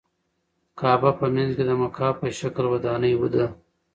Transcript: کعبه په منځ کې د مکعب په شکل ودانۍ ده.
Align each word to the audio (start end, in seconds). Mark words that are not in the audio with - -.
کعبه 0.79 1.11
په 1.19 1.25
منځ 1.35 1.49
کې 1.57 1.63
د 1.65 1.71
مکعب 1.81 2.13
په 2.21 2.27
شکل 2.39 2.65
ودانۍ 2.73 3.13
ده. 3.33 3.45